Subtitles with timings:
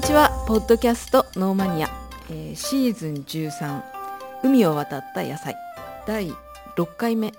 [0.00, 0.30] にちは。
[0.48, 1.90] ポッドキャストノーマニア、
[2.30, 3.82] えーシーズン13
[4.42, 5.54] 海を渡った野菜。
[6.06, 6.30] 第
[6.78, 7.34] 6回目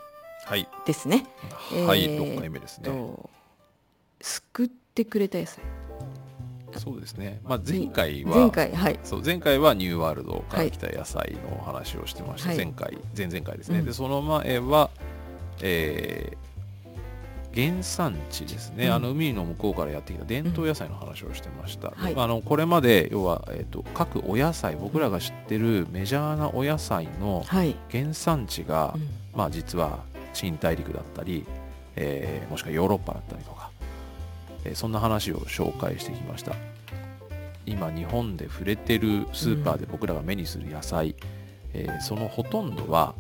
[0.46, 1.26] はい、ですね。
[1.88, 2.84] はい、えー6回目ですね。
[2.86, 3.32] と
[4.22, 5.64] 救ってくれた野菜。
[6.78, 7.42] そうですね。
[7.44, 9.00] まあ前回は前回はい。
[9.04, 12.58] そう前回はニューワールドから来た野菜の話をしてまして、はい。
[12.58, 13.80] 前回前々回ですね。
[13.80, 13.86] うん。
[13.86, 14.92] でその前は、
[15.64, 16.51] えー
[17.54, 18.94] 原産地ですね、うん。
[18.94, 22.14] あの海の向こうからやってきた伝統野菜の話をしてました、はい。
[22.16, 29.10] あのこれまで要は、えー、と各お野菜僕らが知ってるメジャーなお野菜のはい、原産地が、うん。
[29.34, 30.00] まあ、実は
[30.34, 31.46] 新大陸だったり、
[31.96, 33.70] えーもしくはヨーロッパだったりとか、
[34.66, 36.56] えーそんな話を紹介してきました。
[37.66, 41.16] 今日本で触れてるスーパーで僕らが目にする野菜、
[41.74, 43.14] えーそのほとんどは、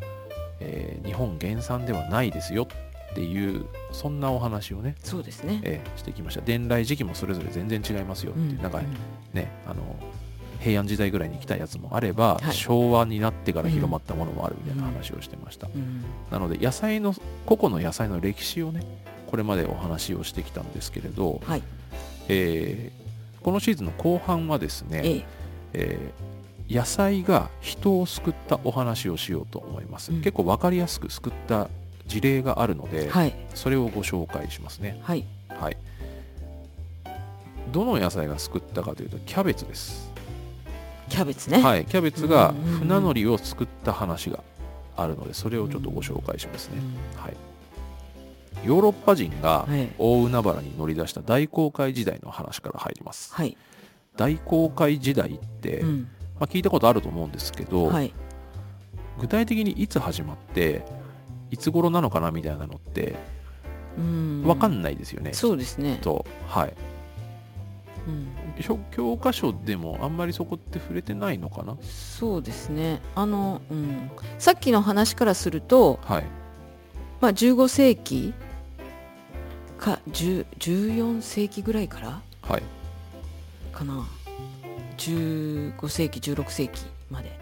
[0.59, 2.63] えー日本原産ではないですよ。
[2.63, 2.67] っ
[3.13, 6.41] ていうそんなお話をね、そうですね、えーしてきました。
[6.41, 8.81] 伝来時期もそれぞれ全然違いますよっていう、なんか
[9.33, 9.95] ねあの
[10.59, 12.53] 平安時代ぐらいに来たやつもあれば、はい。
[12.53, 16.03] 昭和になってから広まったものもあるみたいな話をしてました、うん。
[16.29, 18.85] なので野菜の個々の野菜の歴史をね
[19.27, 21.63] これまでお話をしてきたんですけれど、はい。
[22.29, 23.01] えー
[23.41, 25.25] このシーズンの後半はですね、ええ。
[25.73, 26.31] えー
[26.73, 30.21] 野菜が人を救ったお話をしようと思います、うん。
[30.21, 31.67] 結構分かりやすく救った
[32.11, 33.33] 事例があるので、はい。
[33.53, 34.99] それをご紹介しますね。
[35.01, 35.25] はい。
[35.47, 35.77] はい。
[37.71, 40.11] どの野菜が救ったかというとキャベツです。
[41.07, 41.85] キャベツね、はい。
[41.85, 44.43] キャベツが船乗りを救った話が
[44.97, 47.21] あるのでそれをちょっとご紹介しますね、うん。
[47.21, 47.35] はい、
[48.65, 49.89] ヨーロッパ人がはい。
[49.97, 53.33] 大海原に乗り出した大航海時代の話から入ります。
[53.33, 53.57] はい、
[54.17, 56.07] 大航海時代って、うん。
[56.39, 58.13] まあ、聞いたことあると思うんですけど、はい。
[59.19, 60.83] 具体的にいつ始まって
[61.51, 63.15] いつ頃なのかなみたいなのって
[63.97, 64.43] うん。
[64.43, 66.25] 分かんないですよね、そうですね、と。
[66.47, 66.73] はい。
[68.07, 68.27] うん。
[68.61, 71.77] 教教科書でもあんまりそこって触れてないのかな？
[71.81, 73.01] そうですね。
[73.15, 74.09] あの、うん、
[74.39, 76.23] さっきの話からすると、はい。
[77.19, 78.33] まあ、15世紀
[79.77, 82.63] か10 14世紀ぐらいからはい。
[83.73, 84.05] かな。
[84.97, 87.40] 15世紀16世紀まで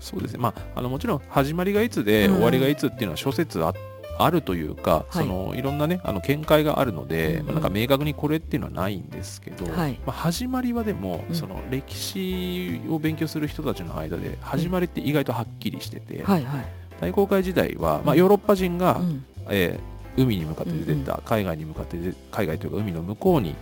[0.00, 0.38] そうですね。
[0.38, 2.34] まああのもちろん始まりがいつでうん。
[2.34, 3.72] 終わりがいつっていうのは諸説あ
[4.18, 5.24] あるというか、はい。
[5.24, 9.98] そのいろんなねあの見解があるので、うんまあなんか明確にこれっていうのはないんですけど、はい。
[10.04, 11.34] まあ、始まりはでも、うん。
[11.34, 16.64] その歴史を勉強する人たちの間で始まりって意外とはっきりしてて、はいはい、
[17.00, 19.24] 大航海時代は、まあ、うんヨーロッパ人が、うん。
[19.48, 23.54] えー海に向かって出た、海外に向かって出海外というか海の向こうに、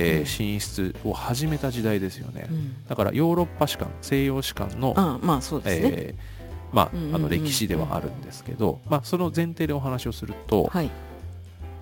[0.00, 2.86] えーうん進出を始めた時代ですよね、うん。
[2.88, 6.40] だからヨーロッパ史観西洋史観のあまあそうですね、えー
[6.72, 10.90] まあの歴史ではあるんですけど、まあ、その前提でお話をすると、はい、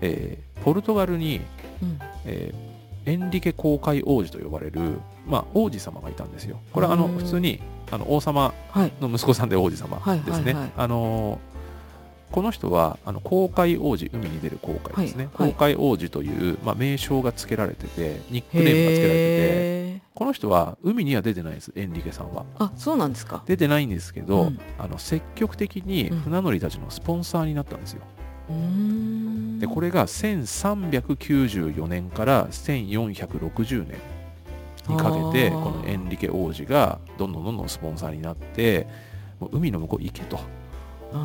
[0.00, 1.40] えーポルトガルに、
[1.82, 1.98] うん。
[2.24, 2.68] えー
[3.06, 6.60] エンリケ公海王子と呼ばれる、まあ、王子様がいたんですよ。
[6.74, 7.58] これはあのうん普通に
[7.90, 8.92] あの王様はい。
[9.00, 11.57] の息子さんで王子様ですね、あのー
[12.30, 15.52] この人はあの公海王子海に出る公海ですね、はいはい。
[15.52, 22.44] 公海王子という、まあ、名称が付けられててニックネームが付けられててこの人は海には出てないですエンリケさんは。
[22.58, 23.44] あそうなんですか。
[23.46, 24.58] 出てないんですけど、うん。
[24.76, 28.02] あの積極的に船乗りたちのスポンサーになったんですよ。
[28.50, 29.58] うーん。
[29.60, 33.98] でこれが1394年から1460年
[34.88, 38.86] にかけてこのエンリケ王子がどんどんどんどんスポンサーになって
[39.38, 40.40] もう海の向こう行けと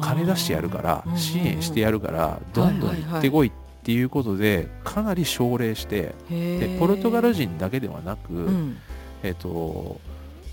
[0.02, 3.52] 金出してやるからうん支援してやるからどんどん行ってこいっ
[3.84, 8.78] ていうことでかなり奨励してでポルトガル人だけではなく、うん。
[9.24, 10.00] えっ、と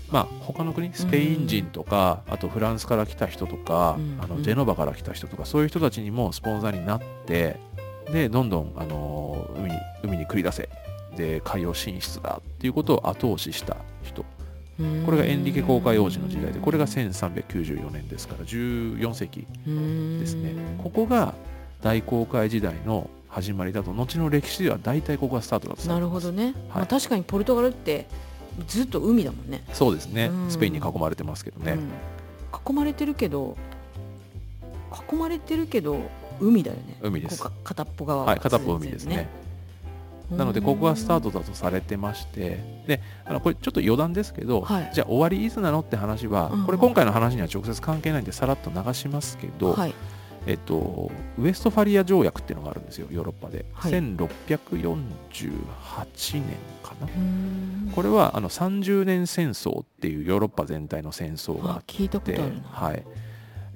[0.09, 7.57] まあ他の国スペイン人とか、あとフランスから来た人とか、うんあのジェノバから来た人とかそういう人たちにもスポンサーになって
[8.11, 10.69] でどんどん、あの海に海に繰り出せ
[11.15, 14.25] で海洋進出だっていうことを後押しした人
[15.05, 20.53] これがエンリケ公海王子の時代でこれが1394年ですから14世紀ですね。
[20.81, 21.33] ここが
[21.81, 28.05] 大航海時代の始まりだと後の歴史では大体ここがスタートだとなるほどね、まあ、はい確かにポルトガルって
[28.67, 29.63] ずっと海だもんね。
[29.71, 30.25] そうですね。
[30.25, 30.51] うん。
[30.51, 32.73] スペインに囲まれてますけどね、うん。
[32.73, 33.57] 囲まれてるけど
[35.09, 36.01] 囲まれてるけど
[36.39, 36.97] 海だよね。
[37.01, 37.41] 海です。
[37.63, 38.35] 片っぽ側は。
[38.35, 39.29] い、片っぽ海ですね。
[40.37, 44.91] なので、ここがスタートだとされてまして、で、あのこれちょっと余談ですけど、はい。
[44.93, 46.65] じゃあ終わりいつなのって話は、うん。
[46.65, 49.93] これ今回の話には直接関係ないんで、さらっと流しますけど、はい。
[50.47, 53.65] えっと、ウエストファリア条約っていうのがあるんですよ、ヨーロッパで。
[53.73, 53.91] はい。
[53.91, 56.43] 1648年
[56.81, 57.07] かな。
[57.93, 62.61] これはあの30年戦争っていうヨーロッパ全体の戦争がああっ聞いたこて、とあるな。
[62.69, 63.03] はい。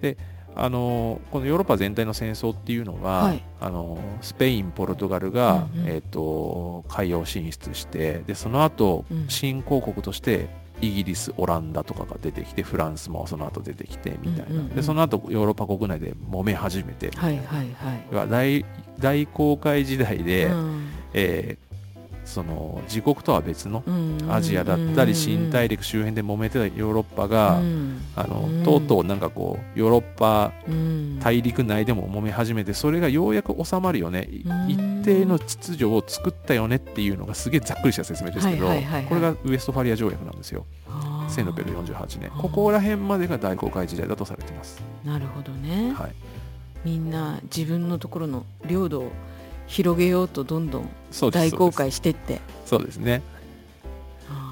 [0.02, 0.18] で、
[0.56, 3.44] あのこのヨーロッパ全体の戦争っていうのは、はい。
[3.60, 5.88] あのスペインポルトガルが、うんうん。
[5.88, 9.26] えー、と海洋進出してでその後、うん。
[9.28, 10.48] 新興国として
[10.82, 17.76] イギリスオランダとかが出てきてフランスもその後出てきてみたいな、でその後ヨーロッパ国内で揉め始めて、はいはい
[18.12, 18.30] はい。
[18.30, 18.66] 大
[19.00, 20.88] 大航海時代で、うん。
[21.14, 21.65] えー
[22.26, 24.18] その自国とは別のうん。
[24.30, 28.02] アジアだったり新大陸周辺で揉めてたヨーロッパが、うん。
[28.16, 28.64] あのうん。
[28.64, 31.20] とうとうなんかこうヨーロッパうん。
[31.20, 34.28] 大陸内でも揉め始めてそれがようやく収まるよね。
[34.68, 38.74] 一定の秩序を作ったよねっていうのがすげえざっくりした説明ですけどこ
[39.16, 40.66] れがウエストファリア条約なんですよ。
[40.90, 41.16] あー。
[41.26, 46.12] 1648年ここら辺までが大航海時代だとされてます、なるほどね、はい、
[46.84, 49.12] みんな自分のところの領土を
[49.68, 52.42] 広げようとどんどんそうです大航海してって。
[52.66, 53.22] そうですね。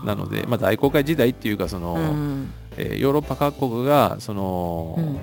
[0.06, 2.54] なので、まあ、大航海時代っていうかその、うん。
[2.76, 5.18] えーヨーロッパ各国がその、うんうん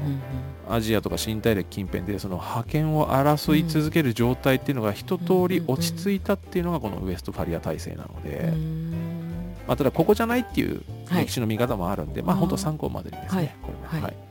[0.73, 8.55] アジアとか新大陸近辺でその覇権を争い続ける状態っていうのが一通り落ち着いたっていうのがこのウエストファリア体制なので、うん。
[8.55, 11.25] うんまあ、ただここじゃないっていうはい。
[11.25, 12.41] 歴史の見方もあるんで、まああー。
[12.41, 13.55] 本当参考までにですね、はい。
[13.63, 13.81] これね。
[13.85, 14.03] はい。
[14.03, 14.30] はい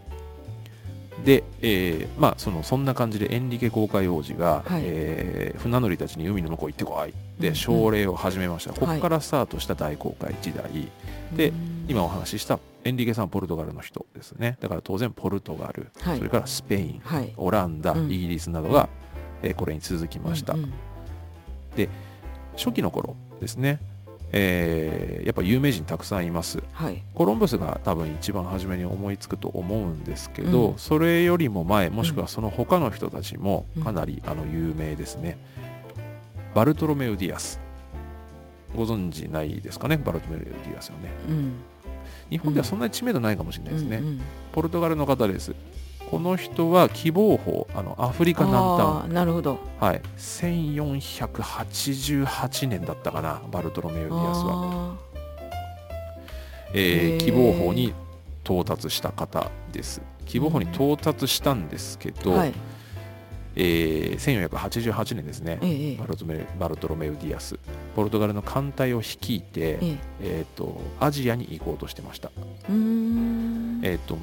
[1.25, 4.81] で、えーまあそのそんな感じでエンリケ公海王子が、はい。
[4.85, 7.51] えー船乗りたちに海の向こう行ってこいっうんうん。
[7.51, 8.97] て奨励を始めました、こはい。
[8.97, 10.63] こからスタートした大航海時代、
[11.35, 11.85] でうん。
[11.89, 14.57] 今お話ししたエンリケさんはポルトガルの人ですね。
[14.61, 16.17] だから当然ポルトガル、はい。
[16.17, 17.33] それからスペインはい。
[17.35, 18.11] オランダ、うん。
[18.11, 18.87] イギリスなどが、
[19.43, 20.73] えーこれに続きました、うんうん。
[22.55, 23.79] 初期の頃ですね、
[24.31, 26.63] えーやっぱ有名人たくさんいます。
[26.73, 27.03] はい。
[27.13, 30.77] コロンブスが多分一番初めに思いつくと思うんですけど、うん。
[30.77, 33.83] それよりも前もしくはその他の人たちもうん。
[33.83, 35.37] かなりあの有名ですね、
[36.55, 37.59] バルトロメウディアス。
[38.75, 39.97] ご存知ないですかね？
[39.97, 41.11] バルトロメウディアスよね。
[41.29, 41.53] うん。
[42.29, 44.01] 日本ではそんなに知名度ないかもしれないですね、
[44.51, 45.55] ポルトガルの方です
[46.09, 49.07] この人は希望法あのアフリカ南端。
[49.13, 49.59] なるほど。
[49.79, 54.95] はい、1488年だったかなバルトロメウディアスは、あ
[56.73, 57.93] えー希望法に
[58.43, 60.01] 到達した方です。
[60.25, 62.53] 希望法に到達したんですけど、ーはい。
[63.55, 65.59] えー1488年ですね。
[65.61, 67.59] ええバルトメバルトロメウディアス。
[67.95, 69.97] ポルトガルの艦隊を率いて、ええ。
[70.21, 72.31] えー、とアジアに行こうとしてました、
[72.67, 73.79] うーん。
[73.83, 74.17] えー、と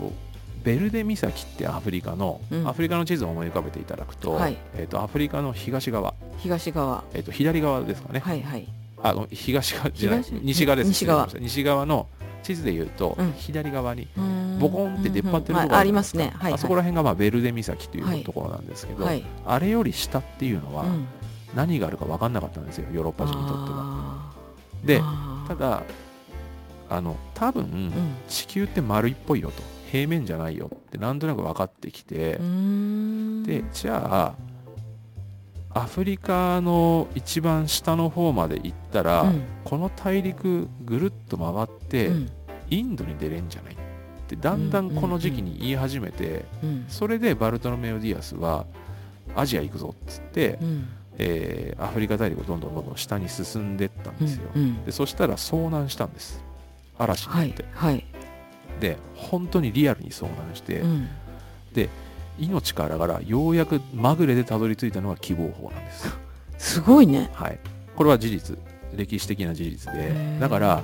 [0.67, 2.69] ベルデ岬ってアフリカの、うん。
[2.69, 4.57] アフリカの地図を思い浮かべていただくと,、はい。
[4.75, 7.05] えー、とアフリカの東側、東側。
[7.15, 8.67] えー、と左側ですかね、はいはい。
[9.01, 10.89] あの東側じゃない東西側です。
[10.89, 11.29] 西側。
[11.29, 12.09] 失礼しました西側の
[12.43, 13.33] 地図でいうと、うん。
[13.35, 14.59] 左側にうーん。
[14.59, 16.33] ボコンって出っ張ってるところうありますね。
[16.35, 19.25] はいあそこら辺がまあベルデ岬といはいうところなんですけど、はい。
[19.47, 21.07] あれより下っていうのはうん。
[21.55, 23.77] 何があるか分かんなかったんですよヨーロッパ人にとっては。
[23.79, 24.87] あー。
[24.87, 25.49] であー。
[25.49, 25.85] ただ
[26.89, 27.93] あの多分、うん。
[28.29, 32.39] 地球って丸いっぽいよと平面じゃないよってなんとなく分かってきて
[33.45, 34.35] でじゃあ
[35.77, 39.43] アフリカの一番下の方まで行ったら、うん。
[39.63, 42.31] この大陸ぐるっと回って、うん。
[42.71, 43.77] インドに出れんじゃないっ
[44.27, 46.87] てだんだんこの時期に言い始めて、うん。
[46.89, 48.65] それでバルトロメオ・ディアスは
[49.35, 50.89] アジア行くぞっつって、うん。
[51.19, 54.51] えーアフリカ大陸をどんどんどんどん下に進んでったんですよ、
[54.87, 56.43] でそしたら遭難したんです。
[56.99, 58.06] 嵐にはないって、はい
[58.81, 61.09] で本当にリアルに遭難して、うん。
[62.39, 66.19] 命からがらようやくまぐれでたどり着いたのが希望法なんです。
[66.59, 67.31] すごいね。
[67.33, 67.59] はい。
[67.95, 68.59] これは事実。
[68.95, 70.39] 歴史的な事実で。
[70.41, 70.83] だから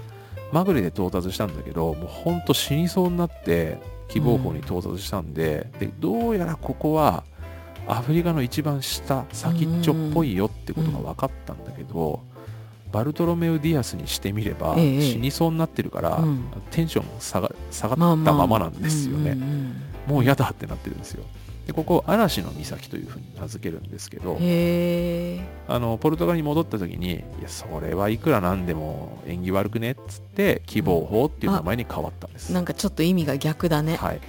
[0.53, 7.25] まぐれで到達したんだけどもう本当死にそうになって喜望峰に到達したんで,、でどうやらここは
[7.89, 12.21] アフリカの一番下先っちょっぽいよってことが分かったんだけど、
[12.93, 16.45] バルトロメウ・ディアスにしてみれば、ええ死にそうになってるから、うん。
[16.71, 21.25] テンション下が下がったまあまなんですよね、うんうんもう嫌だってなってるんですよ。
[21.67, 24.37] でここ嵐の岬というふうに名付けるんですけど
[25.69, 33.95] あのポルトガルに戻った時にいやそれはいくらなんでも縁起悪くねっつって喜望峰っていう名前に変わったんです、なんかちょっと意味が逆だね。
[33.97, 34.21] はい、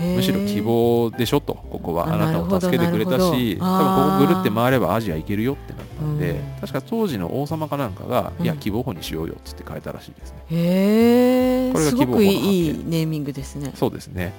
[0.00, 2.08] むしろ希望でしょとここは。
[2.08, 6.38] ああなたを助けてくれたし多分ここぐるって回ればアジア行けるよってなったんで、うん。
[6.60, 8.44] 確か当時の王様かなんかが、うん。
[8.44, 10.38] いや希望法にしようよっつって変えたらしいですね。
[10.50, 13.72] へえこれがす希望法のごくいいネーミングですね。
[13.74, 14.32] そうですね。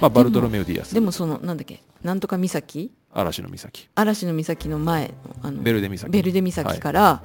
[0.00, 0.94] まあバルトロメウディアス。
[0.94, 1.82] でもそのなんだっけ？
[2.02, 2.90] なんとか岬？
[3.12, 3.88] 嵐の岬。
[3.94, 6.10] 嵐の岬の前のあのベルデ岬。
[6.10, 7.22] ベルデ岬から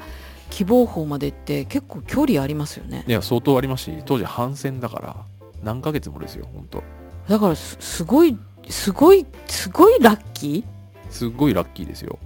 [0.49, 3.05] 希望峰までって結構距離ありますよね。
[3.07, 5.15] いや相当ありますし当時反戦だから
[5.63, 6.83] 何ヶ月もですよ本当
[7.29, 8.38] だからすすごい
[8.69, 10.63] すごいすごいラッキ
[11.10, 12.19] すっごいラッキーですよ。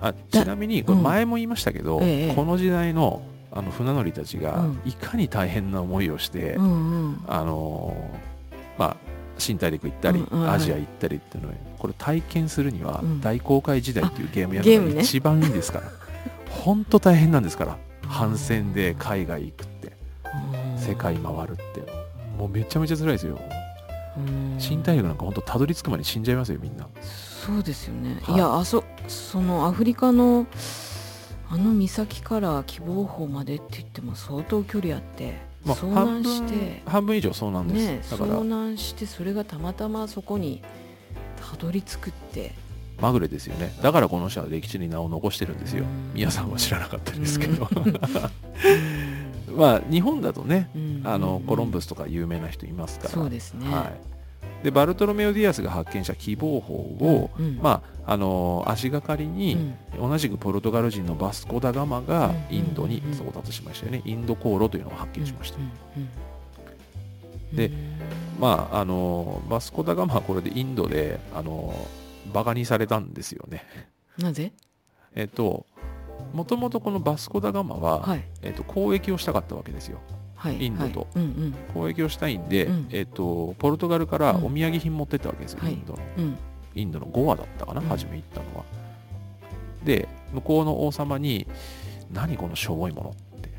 [0.00, 3.22] あちなみにこれ前も言いましたけど、ええこの時代の
[3.52, 4.80] あの船乗りたちがうん。
[4.84, 7.24] いかに大変な思いをして、ーうんうん。
[7.26, 8.96] あのーまあ
[9.38, 13.20] 新大陸行ったり、うんアジア行ったりっていうのをこれ体験するには、うん。
[13.20, 15.84] 大航海時代っていうゲームやるのが一番いいんですから、
[16.50, 17.76] 本当大変なんですから。
[18.06, 19.92] 反戦で海外行くって
[20.76, 21.62] 世界回るって。
[22.38, 23.38] もうめちゃめちゃ辛いですよ
[24.16, 24.56] うん。
[24.58, 26.88] 新大陸なんか本当たどり着くまで死んじゃいますよみんな。
[27.02, 28.34] そうですよね、はい。
[28.36, 30.46] い、やあそそのアフリカの
[31.48, 36.82] あの岬から希望峰までって言っても相当距離あって、まあ遭難して。
[36.86, 38.40] 半分以上そうなんです、ねだから。
[38.40, 40.62] 遭難してそれがたまたまそこに
[41.36, 42.54] たどり着くって。
[43.00, 43.76] まぐれですよね。
[43.82, 45.84] だからこの人は歴史に名を残してるんですよ。
[45.84, 46.12] うん。
[46.14, 47.68] 皆さんは知らなかったですけど
[49.56, 53.10] まあ日本だとねうんあのコロンブススとか有名な人いますから。
[53.10, 53.92] そうですね、は
[54.62, 59.76] い、でバルトロメオ・ディアスが発見した喜望峰を、うんまああの足がかりうに、ん。
[59.96, 65.64] 同じくポルトガル人のバスコ・ダ・ガマがうんインドに到達しましたよね、インド航路というのを発見しました、うん
[65.98, 66.08] うん
[67.56, 67.74] でうん
[68.40, 71.74] まああのバスコ・ダ・ガマはこれでインドであの
[72.32, 73.64] バカにされたんですよね。
[74.18, 74.52] なぜ？
[75.14, 75.66] えっと
[76.32, 78.24] もともとこのバスコ・ダ・ガマは、はい。
[78.42, 79.98] えっと、交易をしたかったわけですよ。
[80.34, 80.64] はい。
[80.64, 81.00] インドと。
[81.00, 81.08] はい。
[81.16, 81.54] うんうん。
[81.68, 82.88] 交易をしたいんで、うん。
[82.90, 84.46] えっと、ポルトガルからうん。
[84.46, 85.72] お土産品持ってったわけですよ、はい。
[85.72, 85.98] インドの。
[86.18, 86.38] うん。
[86.74, 87.88] インドのゴアだったかな、うん。
[87.88, 88.64] 初め行ったのは。
[89.84, 91.46] で、向こうの王様に、
[92.12, 93.50] 何このしょぼいものって、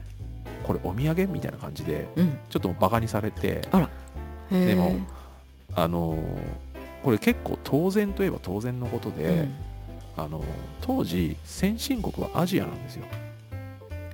[0.63, 2.37] これお土産みたいな感じで、うん。
[2.49, 3.61] ちょっとバカにされて、
[4.51, 4.95] でも
[5.75, 6.17] あのー
[7.03, 9.55] これ結構当然といえば当然のことで、うん
[10.17, 10.43] あのー
[10.81, 13.05] 当時、先進国はアジアなんですよ。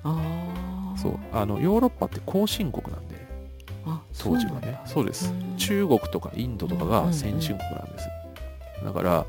[0.03, 3.15] ああそうあのヨーロッパって後進国なんで、
[3.85, 4.79] あ当時はね。
[4.85, 5.31] そうです。
[5.31, 8.07] うん中国とかインドとかが先進国なんです。
[8.83, 9.25] だから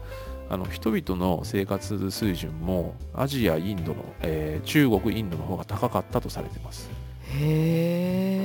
[0.48, 6.88] あの人々の生活水準もアジア、インドの、えー中国、インドの方が高かったとされてます。
[7.38, 8.39] へえ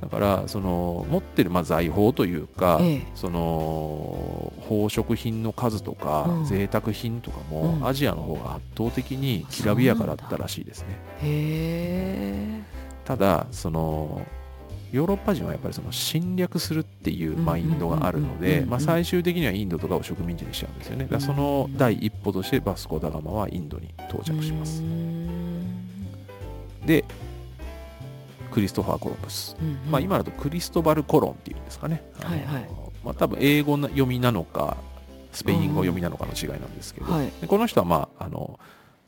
[0.00, 3.06] だからその持ってるまあ財宝というか、ええ。
[3.14, 6.44] その宝飾品の数とか、うん。
[6.44, 7.86] 贅沢品とかも、うん。
[7.86, 10.88] アジアの方が圧倒的にきらびやかだったらしいですね。
[11.22, 12.62] へえ。
[13.04, 14.26] ただその
[14.92, 21.08] ヨーロッパ人はやっぱりその侵略するっていうマインドがあるのでうんまあ最終的にはインドとかを植民地にしちゃうんですよね。
[21.20, 24.82] その第一歩としてバスコ・ダガマはインドに到着します。
[26.84, 27.04] で
[28.56, 29.54] クリストファー・コロンブス。
[29.90, 32.02] まあ今だとクリストバル・コロンっていうんですかね。
[32.22, 32.70] はいはい。
[33.04, 34.78] まあ多分英語の読みなのか
[35.30, 37.12] スペイン語読みなのかの違いなんですけど。
[37.12, 37.30] はい。
[37.38, 38.58] でこの人はまああの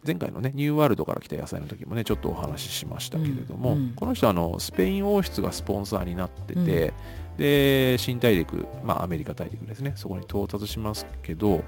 [0.07, 6.93] 前回のねニューワールドから来た野菜の時もねちょっとお話ししましたけれども、うんうんこの人はあのスペイン王室がスポンサーになってて、
[7.38, 9.95] で新大陸、まあ、アメリカ大陸ですね。
[9.97, 11.64] そこに到達しますけど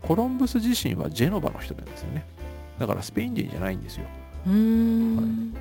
[0.00, 2.24] コロンブス自身はジェノバの人なんですよね。
[2.78, 4.04] だからスペイン人じゃないんですよ。
[4.46, 5.56] うーん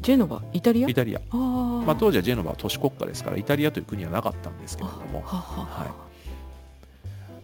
[0.00, 0.88] ジェノバイタリア？
[0.88, 5.86] イタリア、まあ、当時はジェノバは都市国家ですからイタリアという国はなかったんですけれどもは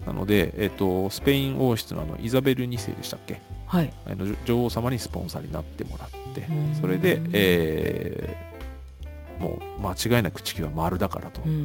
[0.05, 0.07] い。
[0.07, 3.41] なので、えっとスペイン王室のあのイザベル2世でしたっけ？
[3.67, 3.93] はい。
[4.07, 8.53] あの女王様にスポンサーになってもらってうんそれで、えー
[9.41, 11.59] もう間違いなく地球は丸だからと、うんうんう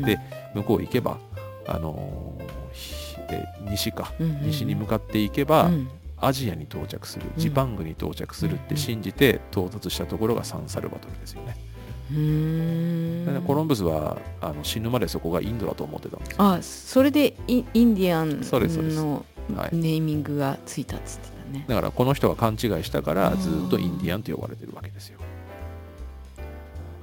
[0.00, 0.02] ん。
[0.02, 0.18] で
[0.54, 1.18] 向こう行けば、
[1.66, 4.12] あのー西か。
[4.18, 4.36] うんうん。
[4.38, 7.40] うん西に向かっていけば、うんアジアに到着するうん。
[7.40, 11.56] ジパングに到着するって信じて到達したところがサンサルバトルですよね、
[12.10, 13.42] うーん。
[13.42, 16.36] コロンブスはあの死ぬまでそこがインドだと思ってたんですよ。
[16.38, 18.40] あそれでイインディアン
[18.94, 19.24] の
[19.56, 19.76] はい。
[19.76, 21.64] ネーミングがついたっつってたね。
[21.68, 25.20] だからこの人が勘違いしたからうんずっとインディアンと呼ばれてるわけですよ。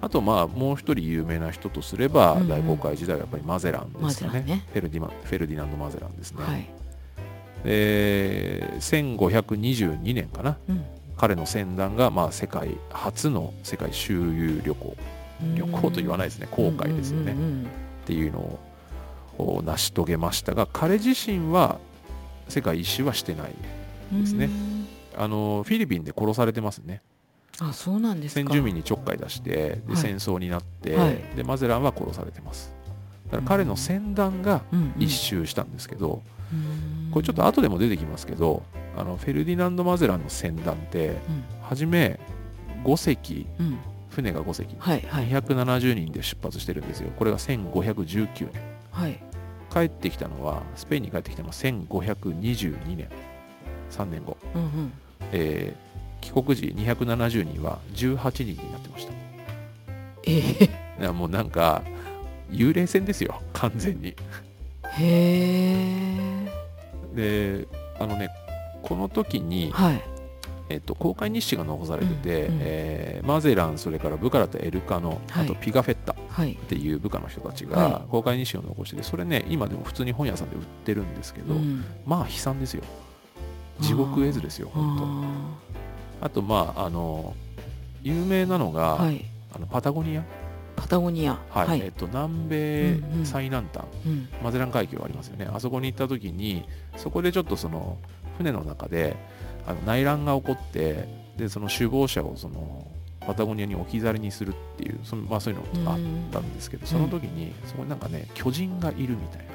[0.01, 2.41] あとまあもう一人有名な人とすれば、うん。
[2.41, 4.41] うん大航海時代はやっぱりマゼランですかね。
[4.41, 4.65] ね。
[4.73, 6.67] フェルディマフェルディナンド・マゼランですね、はい
[7.63, 10.57] で1522年かな。
[10.67, 10.85] うん。
[11.17, 14.95] 彼の船団がまあ世界初の世界周遊旅行
[15.55, 16.47] 旅行と言わないですね。
[16.51, 17.67] 航海ですよね、うんうん
[18.03, 18.59] っていうの
[19.37, 20.53] を成し遂げました。
[20.53, 21.79] が彼自身は
[22.49, 23.51] 世界一周はしてない
[24.11, 24.45] うんですね。
[24.45, 24.87] うん。
[25.15, 27.01] あのフィリピンで殺されてますね。
[27.59, 28.41] あそうなんですか。
[28.41, 29.97] 先住民にちょっかい出してではい。
[29.97, 31.23] 戦争になって、はい。
[31.37, 32.73] でマゼランは殺されてます。
[33.27, 35.01] だから彼の船団がうんうん。
[35.01, 36.21] 一周したんですけど、うん
[37.11, 38.63] これちょっと後でも出てきますけど
[38.97, 41.17] あのフェルディナンド・マゼランの船団ってうん。
[41.61, 42.19] 初め
[42.83, 43.77] 5隻うん。
[44.09, 44.75] 船が5隻。
[44.77, 45.27] はいはい。
[45.27, 47.09] 270人で出発してるんですよ。
[47.17, 48.61] これが1519年。
[48.91, 49.19] はい。
[49.71, 53.09] 帰ってきたのはスペインに帰ってきたのは1522年。
[53.89, 54.93] 3年後、うんうん。
[55.31, 55.93] えー
[56.23, 59.13] 帰国時270人は18人になってました。
[60.25, 60.69] え
[61.01, 61.83] いやもうなんか
[62.49, 63.41] 幽霊船ですよ。
[63.51, 64.13] 完全に。
[64.13, 64.15] ー、
[64.87, 65.72] へえ
[67.13, 67.67] で
[67.99, 68.29] あのね
[68.81, 70.01] この時にはい。
[70.69, 72.59] えっと、公開日誌が残されてて、うんうん。
[72.63, 75.45] えーマゼランそれから部下だったエルカノ、はい。
[75.45, 76.55] あとピガフェッタっはい。
[76.55, 81.83] ていう部下の人たちはが公開日誌を残しててそれね今でも普通に本屋さんで売ってるんですけど、うん。
[82.05, 82.83] まあ悲惨ですよ。
[83.81, 86.25] 地獄絵図ですよ本当。
[86.25, 87.35] ああとまああの
[88.01, 89.25] 有名なのが、ーはい。
[89.55, 90.23] あのパタゴニア、
[90.75, 91.81] パタゴニアはい。
[91.81, 92.81] えっと、南米
[93.13, 93.25] うんうん。
[93.25, 94.27] 最南端、うん。
[94.43, 95.47] マゼラン海峡ありますよね。
[95.51, 96.65] あそこに行った時に
[96.97, 97.97] そこでちょっとその
[98.37, 99.15] 船の中で
[99.67, 102.87] あの内乱が起こってでその首謀者をその
[103.21, 105.99] パタゴニアに置き去りにするっていうその、まあ、そういうのがあっ
[106.31, 109.53] たんですけど、その時にそこになんかね巨人がいるみたいな。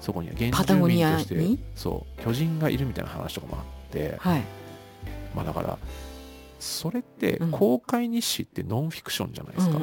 [0.00, 1.34] そこには現パ地住民として。
[1.36, 2.22] にそう。
[2.22, 4.16] 巨人がいるみたいな話とかもあって。
[4.18, 4.42] はい。
[5.34, 5.78] まあだから
[6.62, 7.50] それってうん。
[7.50, 9.78] 公開日誌ってノンフィクションじゃないですか、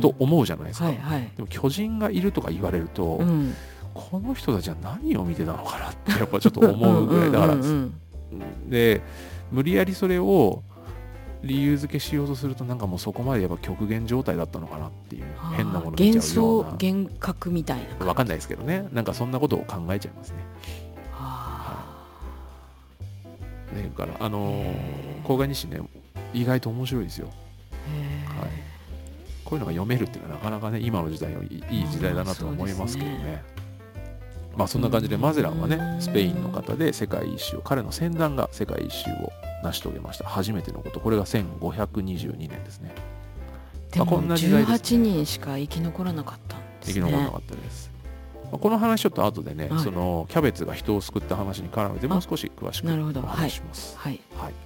[0.00, 1.30] と思うじゃないですか、はいはい。
[1.36, 3.54] でも巨人がいるとか言われると、うん。
[3.92, 7.30] この人たちは何を見てたのかなってやっぱちょっと思うぐらい。
[7.32, 8.00] だからうんうん
[8.68, 9.00] で
[9.52, 10.62] 無理やりそれを
[11.42, 16.70] 理由付けしようとするとなんかもうそこまでやっぱ極限状態だったのかなっていううん変なもの見幻ちゃうような。
[16.70, 18.88] 想幻覚みたいなわかんないですけどね。
[18.92, 20.36] なんかそんなことを考えちゃいますね。
[21.14, 21.84] あ
[23.74, 25.06] だからあのー。
[25.24, 25.80] 公開日誌ね
[26.36, 27.28] 意外と面白いですよ。
[27.28, 27.36] はい。
[29.44, 33.42] こういうのが読めるっていうのはなかなかね今の時代のいいいい時代だなとは思いますけどね。
[34.50, 40.26] でまあそんな感じでうんマゼランはねスペインの方で世界一周彼の船団が世界一周を成し遂げました。
[40.26, 41.00] 初めてのこと。
[41.00, 42.92] これが1522年ですね。
[43.92, 44.76] でもまあこんな時代ですね。
[44.76, 46.94] 18人しか生き残らなかったんですね。
[46.94, 47.90] 生き残らなかったです、
[48.44, 49.78] まあこの話ちょっと後でね、はい。
[49.80, 54.20] そのキャベツが人を救った話に絡めてもう少し詳しくお話しします、はい。
[54.36, 54.65] はい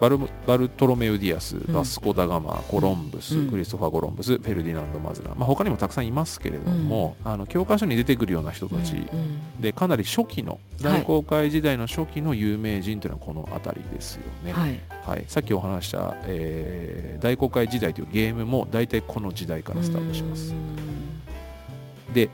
[0.00, 1.72] バルバルトロメウディアス、ん。
[1.72, 3.50] バスコ・ダガマコロンブス、うん。
[3.50, 5.32] クリストファー・コロンブスフェルディナンド・マズラ。
[5.32, 8.98] ン、まあ、他にもたくさんいますけれども、あの教科書に出てくるような人たち、うん。
[8.98, 9.60] うん。
[9.60, 14.80] でかなり初期の大航海時代の初期の有名人というのはこの辺りですよね、はい。
[15.06, 20.52] はい、さっきお話した、えー大航海時代というゲームも大体この時代からスタートします。
[20.52, 22.12] うん。
[22.12, 22.28] で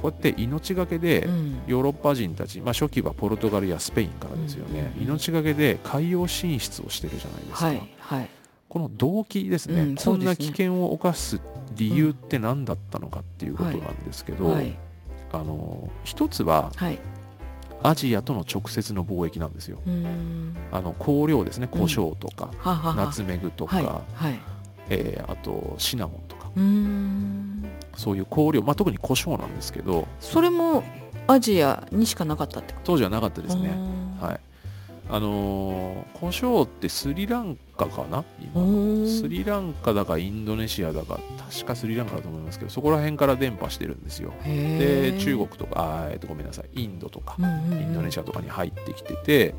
[0.00, 1.60] こうやって命がけでうん。
[1.66, 8.30] ヨーロッパ人たち、まあ、初期はポルトガルやスペインからですよね、うん命がけで海洋進出をしてるじゃないですか、はいはい。
[8.68, 11.40] この動機ですね、うんこんな危険を冒す
[11.74, 14.76] 理由って何だったのかっていうことなんですけど、はい
[15.30, 16.98] あの一つははい。
[17.82, 19.78] アジアとの直接の貿易なんですよ。
[19.86, 20.56] うん。
[20.72, 21.68] あの香料ですね。
[21.68, 22.50] 胡椒とか、
[22.96, 24.40] ナツメグとか、はいはい。
[24.90, 27.64] えーあとシナモンとかうーん。
[27.96, 30.84] そういう香料、まあ、特に胡椒なんですけどそれも
[31.26, 33.70] アジアにしかなかったってこ当時はなかったとですね。
[34.20, 34.40] ははい。
[35.10, 39.04] あのー胡椒ってスリランカかな今。
[39.04, 41.18] いスリランカだかインドネシアだか
[41.50, 44.32] 確かスリランカだと思いますけどそこら辺から伝播してるんですよ。
[44.44, 46.82] で中国とかあー、えっとごめんなさい。
[46.82, 49.54] インドとかインドネシアアとかに入ってきてて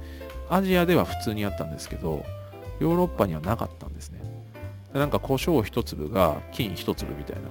[0.49, 2.23] アジアでは普通にあったんですけど
[2.80, 4.19] ヨーロッパにはなかったんですね。
[4.19, 4.38] で
[4.93, 7.41] なんか胡椒一粒が金一粒みたいな。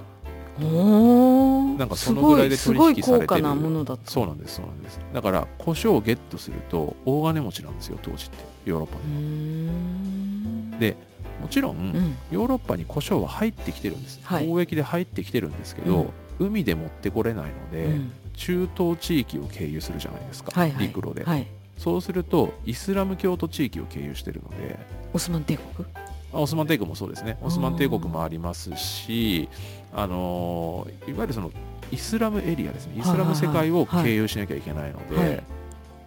[0.61, 3.03] おなんかそのぐらいで取引されてる。
[3.03, 4.99] すごい高価なものだったそうなんですそうなんです。
[5.13, 8.37] だから胡椒をゲットすると大金持ちなんですよ当時って。
[8.65, 9.05] ヨーロッパうー。
[9.05, 10.97] んで
[11.41, 12.17] もちろん、うん。
[12.29, 14.47] ヨーロッパに胡椒は入ってきてるんです、はい。
[14.47, 18.11] 貿易で入ってきてるんですけど、海で持ってこれないので、うん。
[18.33, 20.87] 中東地域を経由するじゃないですか、はいはい。
[20.87, 21.47] 陸路で、はい。
[21.77, 24.77] そうするとイスラム教徒地域を経由してるので
[25.13, 25.87] オスマン帝国？
[25.87, 27.37] まあオスマン帝国もそうですね。
[27.41, 29.49] オスマン帝国もありますし
[29.93, 31.51] あのーいわゆるその
[31.91, 32.93] イスラムエリアですね。
[32.99, 35.27] イスラム世界を経由しなきゃいけないので、はい。
[35.29, 35.43] はい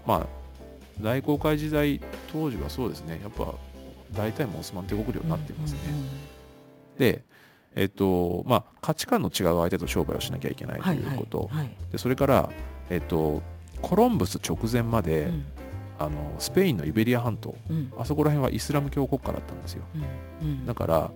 [0.06, 0.26] まあ
[1.00, 2.00] 大航海時代
[2.32, 3.20] 当時はそうですね。
[3.22, 3.54] やっぱ
[4.12, 5.78] 大体もうオスマン帝国領になっていますね、
[6.98, 7.24] で
[7.74, 11.70] えっとまあ価値観の違う相手と商売をしなきゃいけないとはいいうこと、はい。
[11.90, 12.50] でそれから
[12.90, 13.42] えっと
[13.80, 15.44] コロンブス直前まで、うん
[16.04, 17.54] あのスペインのイベリア半島。
[17.70, 17.92] うん。
[17.98, 19.84] あそこら辺はイスラム教国家だったんですよ。
[20.42, 20.48] うん。
[20.48, 20.66] うん。
[20.66, 21.10] だから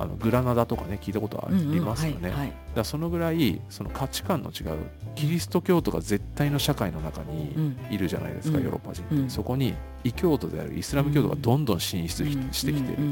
[0.00, 1.84] あのグラナダとかね聞いたことありうんうん。
[1.84, 2.52] ますよね、はいはい。
[2.74, 4.78] だそのぐらいその価値観の違う
[5.16, 7.76] キリスト教徒が絶対の社会の中うにん。
[7.90, 8.64] いるじゃないですか、うん。
[8.64, 9.30] ヨーロッパ人って、うん。
[9.30, 9.74] そこに
[10.04, 13.02] 異教徒であるイスラム教徒がどんどん進出ししてきてる、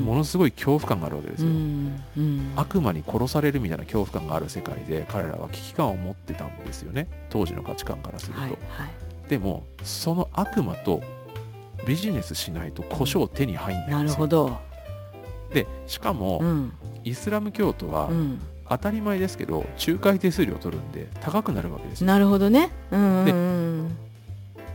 [0.00, 1.50] ものすごい恐怖感があるわけですよ、
[2.54, 7.08] 悪魔に殺されるみたいな恐怖感がある世界で彼らは危機感を持ってたんですよね。
[7.30, 8.90] 当時の価値観からすると、はいはい
[9.28, 11.02] でもその悪魔と
[11.86, 14.18] ビジネスしないと胡椒手に入んないなんるですよ。
[14.18, 14.58] ほど。
[15.52, 16.72] でしかも、うん。
[17.04, 18.40] イスラム教徒はうん。
[18.68, 22.08] 当たり前ですけど仲介手数料を取るんで高くなるわけですよ。
[22.08, 22.70] なるほどね。
[22.90, 23.96] うんうんうん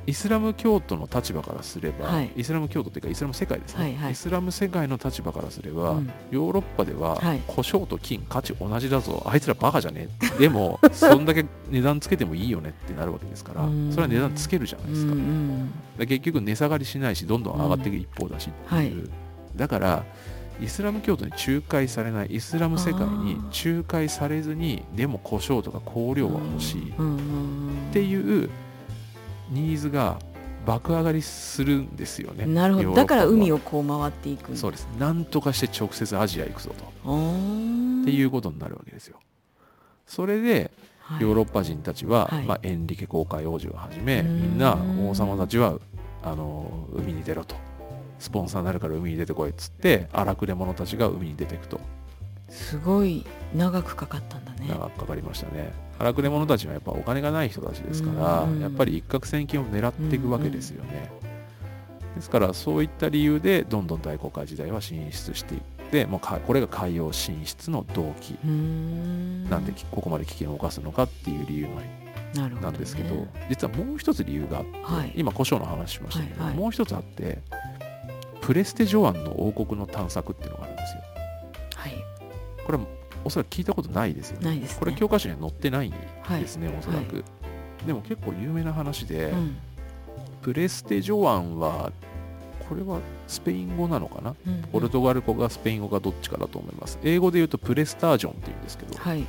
[0.08, 2.32] イスラム教徒の立場からすれば、はい。
[2.36, 4.12] イスラム教徒っていうかイスラム世界ですね、はいはい。
[4.14, 6.12] イスラム世界の立場からすれば、うん。
[6.32, 7.42] ヨーロッパでは、はい。
[7.48, 9.24] 胡椒と金価値同じだぞ。
[9.26, 10.10] あいつらバカじゃね
[10.40, 13.92] でも そんだけ値段つけてもいいよねってなるわけですからうん。
[13.92, 19.08] それは値段つけるじゃないですか,、うんうん結局値下がりしないしどんどん上がっていく一方だしっていう、
[19.56, 20.04] だから
[20.60, 23.36] イスラム教徒に仲介されないイスラム世界に
[23.66, 27.18] 仲介されずにでも胡椒とか香料は欲しいっうんうんうん。
[27.94, 28.50] ていう
[29.52, 30.18] ニーズが
[30.66, 32.46] 爆上がりするんですよね。
[32.46, 32.94] なるほど。
[32.94, 34.56] だから海をこう回っていく。
[34.56, 34.88] そうです。
[34.98, 36.86] なんとかして直接アジア行くぞと。
[36.86, 39.18] っっていううことになるわけですよ。
[40.08, 40.72] それで
[41.20, 42.46] ヨーロッパ人たちは、はい。
[42.46, 45.78] まあ、エンリケ公開王子をはじめみんな王様たちは
[46.24, 47.56] あの海に出ろと。
[48.20, 51.82] スポンサーになるから海に出てこいっつって荒くれ者たちが海に出ていくと
[52.52, 54.68] すごい長くかかったんだね。
[54.68, 55.74] 長くかかりましたね。
[55.98, 58.60] 荒くれ者たちはやっぱお金がない人たちですからうん。
[58.60, 61.12] やっぱり一攫千金を狙っていくわけですよね。
[62.16, 65.62] ですからそういった理由でどんどん大航海時代は進出していっ
[65.92, 68.32] てもうかこれが海洋進出の動機
[69.50, 71.76] なんでここまで危険を冒すのかっていう理由の
[72.36, 75.14] なるほどねなんですけど、実はもう一つ理由があって、はい。
[75.16, 76.60] 今胡椒の話しましたけど、はいはい。
[76.60, 77.40] もう一つあって
[78.42, 81.02] プレステ・ジョアンの王国の探索っていうのがあるんですよ。
[81.02, 81.11] はい
[82.66, 82.80] これ
[83.24, 84.56] おそらく聞いたことないですよね。
[84.56, 84.68] ね。
[84.80, 87.24] これ教科書には載ってないんはいですね、おそらく、
[87.86, 89.58] でも結構有名な話で、うん。
[90.42, 91.92] プレステ・ジョアンは
[92.68, 94.36] これはスペイン語なのかな？
[94.48, 96.98] うんポルトガル語かスペイン語かどっちかだと思います。
[97.04, 99.24] 英語で言うとプレスタージョンっていうんですけど、はい。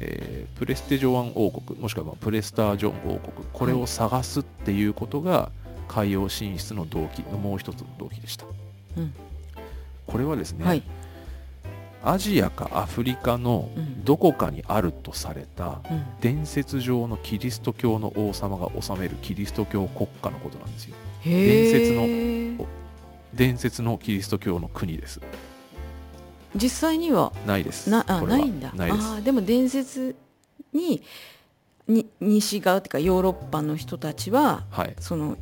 [0.00, 5.50] えープレステ・ジョアン王国もしくはまあプレスタージョン王国これを探すっていうことが
[5.88, 8.44] 海洋進出の動機のもう一つの動機でした、
[8.96, 9.14] うん。
[10.06, 10.82] これはですね、はい
[12.02, 14.04] アジアかアフリカのうん。
[14.04, 16.04] どこかにあるとされたうん。
[16.20, 20.94] 伝説上のキリスト教の王様が治めるキリスト教国家のことなんですよ。
[21.22, 22.66] へ伝説ーの
[23.34, 25.20] 伝説のキリスト教の国です。
[26.54, 27.32] 実際には？
[27.46, 27.90] ないです。
[27.90, 28.72] なあないんだ。
[28.72, 29.24] ないです。
[29.24, 30.14] でも伝説
[30.72, 31.02] に
[31.88, 34.94] に西側っていうかヨーロッパの人たちははい。
[35.00, 35.36] その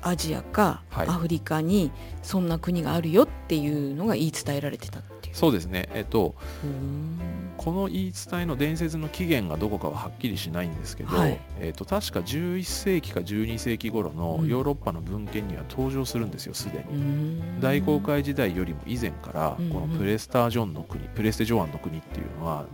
[0.00, 1.08] アジアかはい。
[1.08, 1.90] アフリカに
[2.22, 5.00] そんな国があるよっていうのが言い伝えられてた。
[5.00, 5.15] って。
[5.36, 5.86] そうですね。
[5.92, 6.34] えっと
[7.58, 11.38] この言い伝えの伝説の起源がどこかははっきりしないんですけど、はい。
[11.60, 14.48] えー、と確か11世紀か12世紀頃のうん。
[14.48, 16.98] ヨーロッパの文献には登場するんですよすでに。
[16.98, 17.60] ん。
[17.60, 22.64] 大航海時代よりも以前からうんこのプレスタージョンの国プレステジョアンの国っていうのは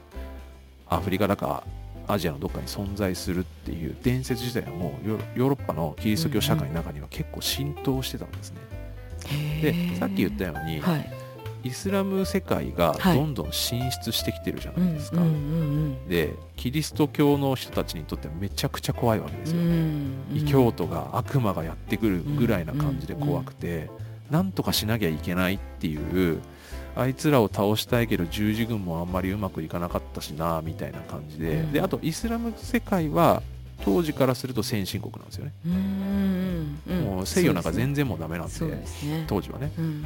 [0.88, 1.64] アフリカだか
[2.06, 8.58] アジアのどっかに存在するっていう伝説自体はもうヨーロッパのキリスト教社会の中には結構浸透してたんですね。
[9.62, 11.21] でさっき言ったように、はい
[11.64, 13.16] イスラム世界がはい。
[13.16, 15.18] どんどん進出してきてるじゃうなんいですか。
[15.18, 23.90] うんうんでキリスト教の人たちにとってはめちゃくちゃ怖いわけですよ、うんうん異教徒が悪魔がやってくるぐらいな感じで怖くて、
[24.30, 26.40] なんとかしなきゃいけないっていう
[26.96, 31.72] あいつらを倒したいけど十字軍もあんまりうまくいかなかったしなみたいな感じで、うん。
[31.72, 33.42] であとイスラム世界は
[33.84, 38.84] 当時からすると先進国なんですよね、うんうんうんもう西洋なんか全然もうダメなんでね。
[39.26, 39.72] 当時はね。
[39.78, 40.04] うんうん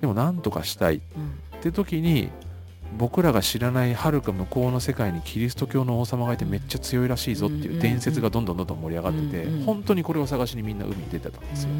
[0.00, 0.96] でもなんとかしたい。
[0.96, 1.60] っうん。
[1.60, 2.30] て時に
[2.98, 11.70] 僕らが知らないはるか向こうの世界にキリスト教の王様がいてめっちゃ強いらしいぞっていう伝説がどんどんどんどん盛り上がってて、本当にこれを探しにみんな海に出てたんですよ。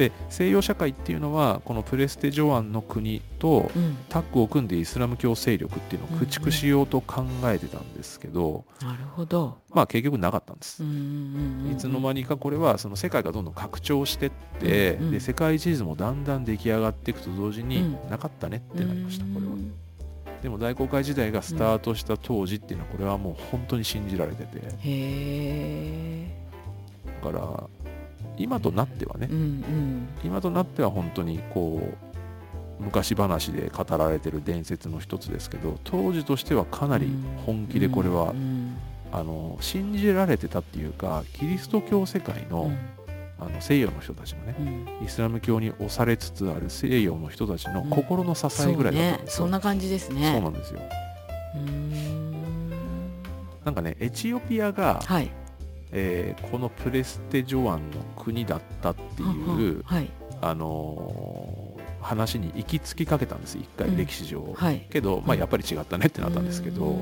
[0.00, 3.96] うんで西洋社会っていうのはこのプレステ・ジョアンの国とうん。
[4.08, 9.58] タッグを組んでイスラム教勢力っていうのを駆逐しようと考えてたんですけど、なるほど。
[9.70, 10.82] まあ結局なかったんです。
[10.82, 10.96] うんうん
[11.66, 15.10] うんいつの間にかこれはその世界がどんどん拡張してって、うんうん。
[15.12, 18.10] で世界地図もだんだん出来上がっていくと同時にうん。
[18.10, 19.52] なかったねってなりました、これは。
[19.52, 19.72] うん。
[20.42, 24.58] でも大航海時代がスタートした当時っていうのはこれはもう本当に信じられてて。
[24.58, 26.40] へえ
[27.22, 27.64] だから
[28.40, 29.28] 今となってはね。
[29.30, 30.08] うんうん。
[30.24, 31.80] 今となっては本当にこ
[32.80, 37.08] う昔話で語られてる伝説の一つですけど当時としてはかなり
[37.44, 38.76] 本気でこれは、うん
[39.12, 42.70] あの信じられてたっていうかキリスト教世界の,、
[43.40, 44.54] あの西洋の人たちのね
[45.00, 45.04] うん。
[45.04, 47.90] イスラム教に押されつつある西洋の人たちのうん。
[47.90, 50.30] 心の支えぐらいだったんねですよ、そんな感じですね。
[50.32, 50.80] そうなんですよ。
[53.64, 55.30] なんかねエチオピアが、はい
[55.92, 60.08] えーこのプレステ・ジョアンの国だったっていう、はい。
[60.40, 63.96] あのー話に行き着きかけたんです一回うん。
[63.98, 64.86] 歴史上、はい。
[64.90, 66.96] けど、まあ、うんやっぱり違ったねってなったんですけど、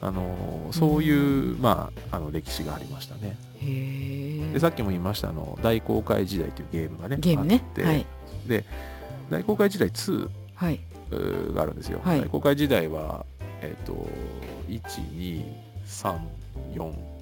[0.00, 3.36] あのーそういう、まあ、あの歴史がありましたね。
[3.60, 7.62] へえでさっきも言いましたあの大航海時代というゲームがねゲームね。
[7.64, 8.06] あって、はい。
[8.46, 8.64] で
[9.30, 10.78] 大航海時代2はい。
[11.10, 12.20] があるんですよ、はい。
[12.20, 13.26] 大航海時代は、
[13.60, 14.06] えっと
[14.68, 17.17] 1234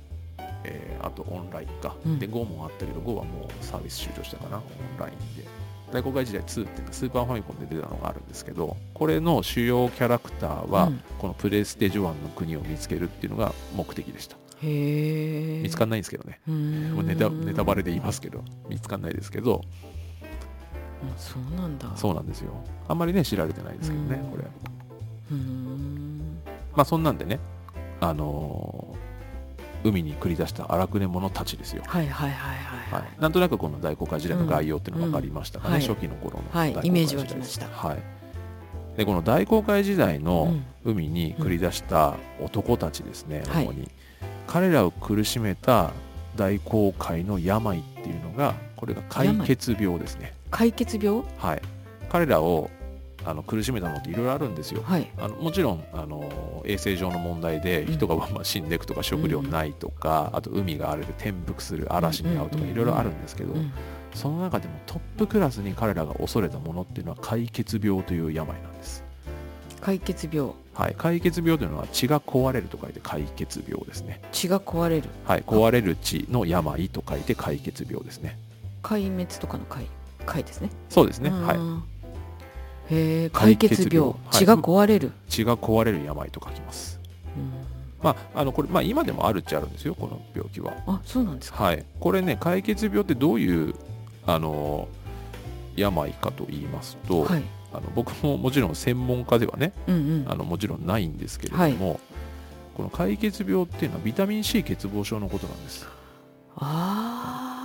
[0.67, 2.19] えーあとオンラインか、うん。
[2.19, 4.63] で GO もあったけど GO はもうサービス終了したかなオン
[4.99, 5.47] ラインで。
[5.93, 11.01] 大公開時代2っていうかスーパーファミコンで出たのがあるんですけどこれの主要キャラクターは、うん。
[11.19, 14.37] このプレステジョアンの国を見つけるっていうのが目的でした。
[14.63, 19.57] へえ見つかんないんですけどね、もうネタネタバレで言いますけど見つかんないですけど。
[21.03, 21.93] うんそうなんだ。
[21.95, 22.53] そうなんですよ。
[22.89, 24.31] あんまりね知られてないですけどねうん。
[24.31, 24.45] これ。
[24.45, 26.39] うーん。
[26.75, 27.39] まあそんなんでね
[28.01, 29.06] あのー
[29.87, 31.83] 海に繰り出した荒くれ者たちですよ。
[31.87, 33.03] はいはいはいはい。
[33.03, 37.89] はい、なんとなくこの大航海時代の概要っていうのが分かりましたかね、うんうん初期の頃のはい大航海イメージ時代です湧きました。
[37.89, 37.99] はい、
[38.97, 40.65] でこの大航海時代うのん。
[40.85, 43.67] 海に繰り出した男たちですね、はい。
[43.67, 43.91] 主に。
[44.47, 45.91] 彼らを苦しめた
[46.37, 50.33] 大航海の病っていうのがこれが解決病ですね。
[50.51, 51.23] 解決病？
[51.39, 51.63] はい。
[52.09, 52.71] 彼らを
[53.27, 54.83] あの苦しめたのっていろいろあるんですよ。
[54.85, 55.11] はい。
[55.19, 57.93] あのもちろんあの衛生上の問題でうん。
[57.93, 63.73] 人がまあ死んでいくとか食料ないとか、あと海が荒れて転覆する嵐に遭うとかうんいろいろあるんですけど、うん。
[64.15, 69.05] その中でもトップクラスに彼らが恐れたものっていうのは解決病という病なんです。
[69.81, 70.53] 解決病。
[70.75, 74.21] はい、解決病というのは血が壊れると書いて解決病ですね。
[74.33, 75.09] 血が壊れる。
[75.25, 78.39] はい、壊れる血の病と書いて解決病ですね。
[78.83, 79.87] 壊滅とかの解
[80.27, 80.71] 解ですね。
[80.89, 81.31] そうですね。
[81.31, 81.57] うんはい、
[82.91, 85.13] へえ解決病血が壊れる。
[85.29, 87.01] 血が壊れる病と書きます。
[88.03, 90.73] まあ、あのこれ、まあ、今でもあるっちゃあるんですよ、この病気は。
[90.87, 91.65] うんあそうなんですか。
[91.65, 93.75] はい、これね、解決病ってどういう
[94.27, 94.89] あの
[95.77, 97.43] 病かと言いますと、はい。
[97.73, 100.25] あの僕ももちろん専門家ではね、うんうん。
[100.29, 102.01] あのもちろんないんですけれども、
[102.77, 105.87] この解決病っていうのはビタミン C 欠乏症のことなんです。
[106.59, 107.56] ああ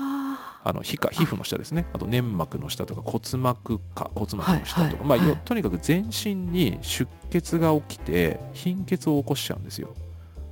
[0.74, 9.96] の皮下皮膚の下ですね、あと粘膜の下とか骨膜下骨膜の下とか、はいはいまあ、とにかく全身に出血が起きて貧血を起こしちゃうんですよ。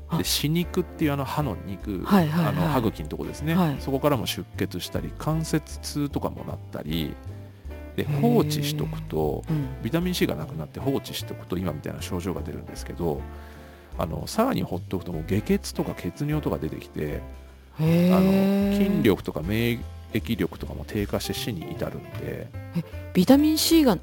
[0.09, 0.17] あ。
[0.17, 2.55] で死肉っていうあの歯の肉、はいはいはい。
[2.55, 3.77] あの歯茎のとこですね、はい。
[3.79, 7.15] そこからも出血したり関節痛とかもなったり
[7.95, 9.83] で放置しとくとあうん。
[9.83, 13.21] ビタミン C がなくなって放置しておくと今みたいな症状が出るんですけど
[13.97, 17.21] あのさらに放っておくともう下血とか血尿とか出てきて
[17.79, 22.47] へあえの筋力とか免疫力とかも低下して死に至るんで、
[23.13, 23.97] ビタミン C が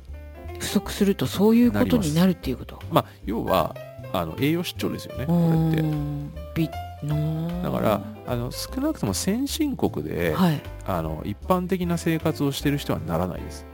[0.58, 2.78] 不足するとそういうことになるっていうこと？
[2.90, 3.76] まあ、要は
[4.12, 6.70] あの栄養失調ですよねこうれって。
[7.06, 10.60] だからあの少なくとも先進国で、はい。
[10.86, 13.66] あの一般的な生活をしてる人はならないです。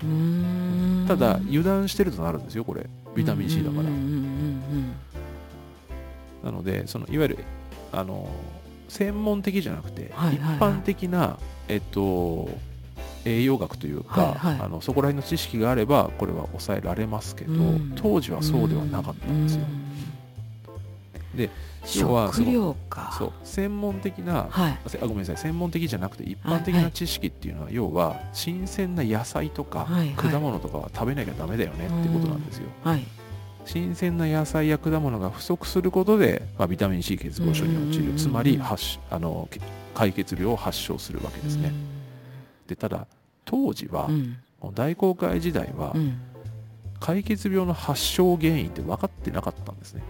[1.07, 2.91] ただ油断してるとなるんですよこれ。
[3.15, 3.85] ビタミン C だから。
[6.45, 7.39] なのでそのいわゆる
[7.93, 8.29] あの
[8.89, 10.57] 専門的じゃなくて、はいはいはい。
[10.57, 12.49] 一般的なえっと
[13.25, 14.61] 栄養学というか、はいはい。
[14.61, 17.93] あのそこら辺の知識があればこれは抑えられますけど、うん。
[17.97, 19.65] 当時はそうではなかったんですよ、
[21.35, 21.51] で
[21.99, 23.15] 要はそ食の料か。
[23.19, 24.79] そう専門的なはい。
[25.03, 30.31] あごめんなさい専門的じゃなくて一般的な知識っていうのは、要は新鮮な野菜とかはいはい。
[30.31, 33.05] 果物とかは食べなきゃダメだよねってことなんですよ、はい
[33.65, 38.15] 新鮮な野菜や果物が不足することで、まあ、ビタミン C 欠乏症に陥る。
[38.15, 39.61] つまり発しあのけ
[39.95, 41.73] 解決病を発症するわけですね、
[42.67, 43.07] でただ
[43.45, 44.37] 当時は、うん。
[44.75, 46.21] 大航海時代はうん。
[47.01, 50.03] 解決病の発症原因って分かってなかったんですね。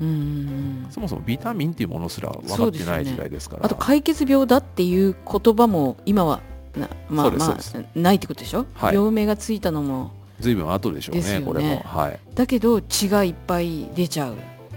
[0.00, 3.66] うんうんそもそもビタミンっていうものすら分かってない時代ですから。
[3.66, 6.40] あと解決病だっていう言葉も今は
[6.74, 7.58] なまあまあ
[7.94, 8.94] ないってことでしょ、はい。
[8.94, 11.40] 病名がついたのも随分後でしょうねね。
[11.40, 11.78] これも。
[11.80, 12.20] はい。
[12.34, 14.34] だけど血がいっぱい出ちゃう。
[14.34, 14.36] っ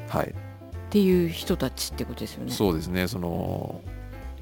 [0.10, 0.34] はい。
[0.90, 2.52] ていう人たちってことですよね。
[2.52, 3.08] そうですね。
[3.08, 3.82] その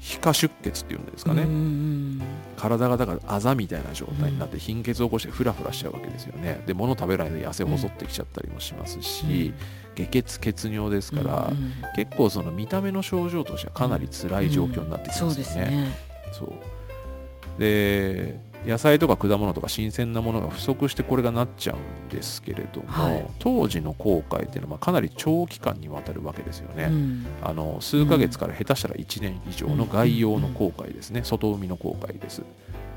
[0.00, 2.22] 皮下出血っていうんですかね、うんうん
[2.56, 6.62] 体がだからあざみたいな状態になって貧血を起こしてフラフラしちゃうわけですよね。
[6.66, 9.54] で物食べないで痩せ細ってきちゃったりもしますし、
[9.94, 11.74] 下血血尿ですうんから、うんうん。
[11.96, 15.34] 結構その見た目の症状としてはかなり辛い状況になってきますよね。
[15.36, 15.88] ですね。
[16.32, 17.60] そう。
[17.60, 23.26] で野菜とか果物とか新鮮なものが不足してこれがなっちゃうんですけれども、はい。
[23.38, 26.84] 当時の航海っていうのはまあかなり長期間にわたるわけですよね。
[26.84, 27.26] うん。
[27.42, 32.42] あの数ヶ月から下手したら1年以上の外洋の航海ですね、外海の航海です。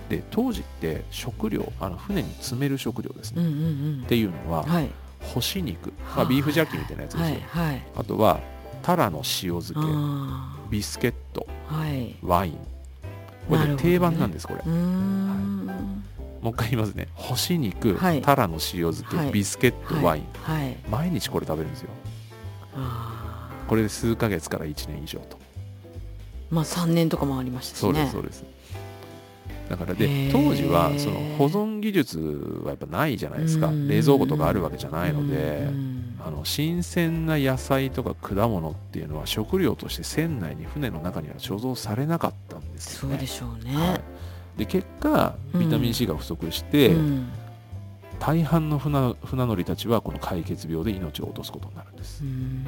[0.10, 3.50] で当時って食料あの船に積める食料ですね、うんう
[4.02, 4.90] んっていうのはうんはい。
[5.22, 7.84] 干し肉、まあ、ビーフジャーキーみたいなやつですよ、はいはい。
[7.96, 8.42] あとは
[8.82, 11.48] タラの塩漬けあビスケット
[12.22, 12.73] ワイン
[13.50, 13.76] これ、ね。
[13.78, 14.62] 定番なんですこれ。
[14.66, 15.66] うーん。
[16.42, 17.08] もう一回言いますね。
[17.16, 18.22] 干し肉、はい。
[18.22, 18.60] タラの塩
[18.92, 19.32] 漬け、はい。
[19.32, 20.24] ビスケット、はいワイン。
[20.34, 20.76] はい。
[20.90, 21.90] 毎日これ食べるんですよ。
[23.68, 25.38] これで数ヶ月から1年以上と。
[26.50, 28.44] まあ3年とかもありましたしそうですねそうです。
[29.70, 30.32] だからへでー。
[30.32, 32.20] 当時はその保存技術
[32.64, 33.68] はやっぱないじゃないですか。
[33.68, 33.88] うん。
[33.88, 35.68] 冷蔵庫とかあるわけじゃないので。
[35.68, 35.93] うん
[36.26, 43.16] あの新鮮な野菜とか果物っていうのは食料として船内に船の中には貯蔵されなかったんですよね。
[43.16, 43.96] そうでしょうね、は
[44.56, 47.30] い、で結果ビタミン C が不足して、うん。
[48.20, 52.24] 大半の船船乗りたちはこの解決病で命を落とすことになるんです。
[52.24, 52.26] う。
[52.26, 52.66] ん。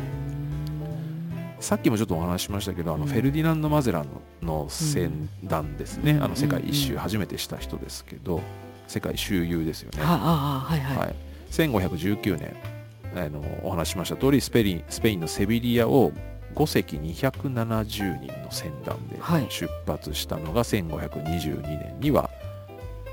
[1.62, 3.10] さっきもちょっとお話ししましたけどあのうん。
[3.10, 4.08] フェルディナンド・マゼラン
[4.42, 6.24] の船団ですね、うん。
[6.24, 8.42] あの世界一周うん初めてした人ですけど
[8.88, 10.00] 世界周遊ですよね。
[10.04, 11.16] あああはいはい、はい、
[11.52, 12.75] 1519年
[13.24, 16.12] あのお話ししました通りスペリンスペインのセビリアを
[16.56, 19.46] 5隻270人の船団ではい。
[19.50, 22.30] 出発したのが1522年には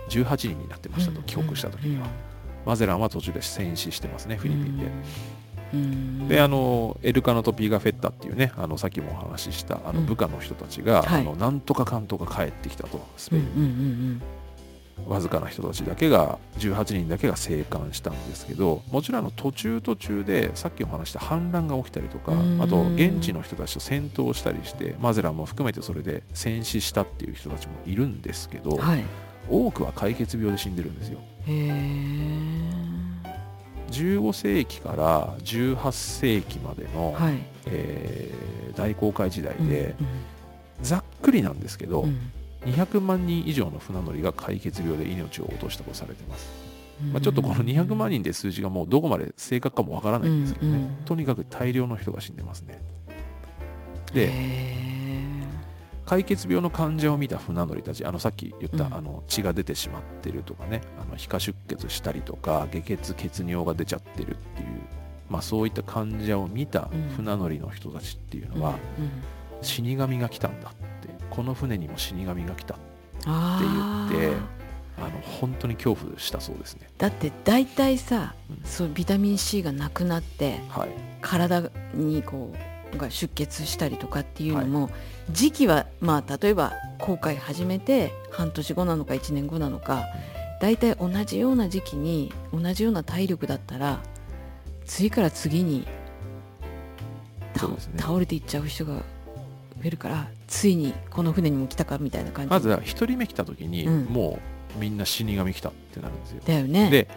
[0.08, 2.06] 18人になってましたと、帰国した時には、
[2.66, 4.86] マゼランは途中で戦死してますねフィリピンで。
[5.74, 6.28] うん。
[6.28, 10.06] であのエルカノとピーガフェッタっていうねあのさっきもお話ししたあのうん。
[10.06, 11.20] 部下の人たちが、はい。
[11.22, 13.52] あのなんとかかんとか帰ってきたとスペイうんうん
[14.16, 14.22] ン、
[15.06, 22.62] わずかな人たちだけが18人だけが生還したんですけどもちろんあの途中途中でさっきお話した反乱が起きたりとかうん。
[22.62, 29.04] あと現地の人たちと戦闘したりしてマゼランも含めてそれで戦死したっていう人たちもいるんですけど、うんはい。
[29.50, 31.18] 多くは解決病で死んでるんですよ。
[31.46, 31.72] へえ
[33.90, 37.38] 15世紀から18世紀までの、はい。
[37.66, 40.06] えー大航海時代で、うん。
[40.82, 42.32] ざっくりなんですけど、うん
[42.64, 46.48] 200万人以上の船乗りが解決病で命を落としたとされてます、
[47.02, 50.90] うんまあ、ちょっとこの200万人で数字がもうどこまで正確かもわからないんですけどね、うんうん。
[51.04, 52.80] とにかく大量の人が死んでますね。
[54.12, 54.82] へでえ
[56.04, 58.94] 解決病の患者を見た船乗りたちあのさっき言った、うん。
[58.94, 64.68] あの血が出てしまってるとかねあの皮下出血したりとか下血血尿が出ちゃってるっていう、
[65.30, 67.08] まあ、そういった患者を見たうん。
[67.16, 68.78] 船乗りの人たちっていうのは、
[69.62, 72.76] 死神が来たんだってこの船にも死神が来た
[73.24, 74.62] あって言ってー。
[74.98, 76.90] あの本当に恐怖したそうですね。
[76.98, 78.60] だって大体さうん。
[78.64, 80.90] そうビタミン C がなくなってはい。
[81.22, 82.52] 体にこ
[82.94, 84.90] うが出血したりとかっていうのも、
[85.30, 90.04] 時期はまあ例えば航海始めて半年後なのか1年後なのか
[90.60, 94.00] 大体同じような時期に同じような体力だったら
[94.84, 95.86] 次から次に
[97.62, 97.78] ね。
[97.96, 99.02] 倒れていっちゃう人が
[99.82, 102.50] 増えるからついにこの船にも来たかみたいな感じ。
[102.50, 104.04] まずは1人目来た時に、うん。
[104.04, 104.38] も
[104.76, 106.42] うみんな死神来たってなるんですよ。
[106.46, 106.88] だよね。
[106.88, 107.08] で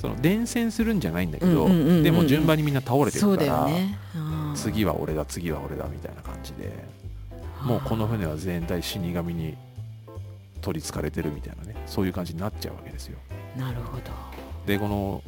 [0.00, 2.02] その伝染するんじゃないんだけど、うんうんうんうん。
[2.02, 3.98] でも順番にみんな倒れてるから、ね。
[4.54, 6.72] 次は俺だ次は俺だみたいな感じで
[7.62, 9.56] もうこの船は全体死神に
[10.60, 13.18] 取りつかれてるみたいなねそういう感じになっちゃうわけですよ。
[13.56, 14.02] なるほど、
[14.66, 15.22] でこの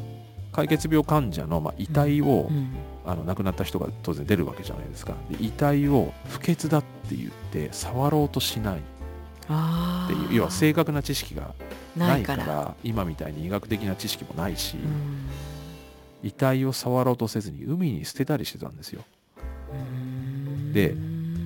[0.52, 2.70] 解決病患者のまあ遺体を、うん
[3.06, 5.14] あの亡くなった人が当然出るわけじゃないですか。
[5.30, 8.78] で遺体を不潔だって言って触ろうとしない。
[8.78, 11.54] っていう要は正確な知識が
[11.96, 12.46] なないいかから。
[12.46, 16.28] ら今みたいに医学的な知識もないし、うん。
[16.28, 19.02] 遺体を触ろうとせずに海に捨てたりしてたんですよ。
[19.72, 20.72] うん。
[20.72, 20.94] で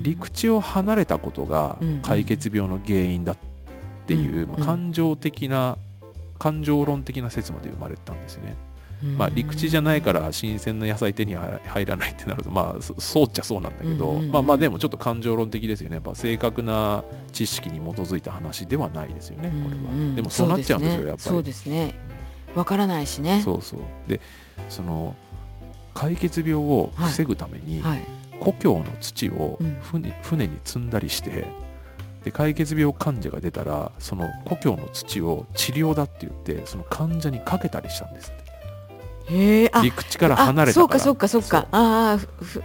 [0.03, 2.01] 陸地を離れたことがうん。
[2.01, 3.37] 解決病の原因だっ
[4.07, 4.49] ていう、うん。
[4.49, 5.77] まあ感情的な
[6.39, 8.57] 感情論的な説まで生まれたんですよね、
[9.03, 15.97] まあ、陸地じゃないから新鮮な野菜手に入らないってなるとまあそそうっちゃそうなんだけど、まあまあでもちょっと感情論的ですよね。
[15.97, 21.21] やっぱ正確な知識に基づいた話ではないですよねこれは、でもそうなっちゃうんですよやっぱり。
[21.23, 21.95] そうですね。
[22.55, 23.41] わからないしね。
[23.45, 23.81] そうそう。
[24.09, 24.21] で
[24.69, 25.15] その
[25.95, 28.07] 解決病を防ぐために、はい。
[28.41, 29.77] 故郷の土をうん。
[29.83, 31.47] 船,、船に積んだりして
[32.25, 38.50] で解決病患者が出たらその故郷の土を治療だって言ってその患者にかけたりしたんですって
[39.31, 40.97] 陸地から離れたから。
[40.97, 41.69] あそうかそうかそうか。
[41.71, 42.19] あ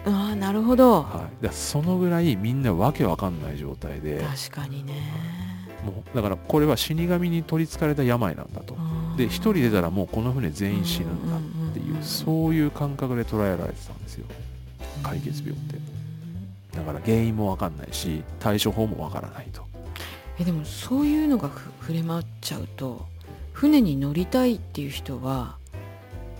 [0.05, 1.03] あーなるほど。
[1.03, 4.23] はい、だそのぐらいみんなわけわかんない状態で。
[4.49, 4.93] 確かにね。
[5.85, 8.75] もうだからこれは死神に取りつかれた病なんだと。
[9.17, 14.25] で一人出たらもうこの船全員死ぬんだっていうそういう感覚で捉えられてたんですよ。
[15.03, 15.77] 解決病って。
[16.75, 19.63] だから原因もわかんないし対処法もわからないと。
[20.39, 23.05] えでもそういうのがふ触れ回っちゃうと
[23.53, 25.55] 船に乗りたいっていう人は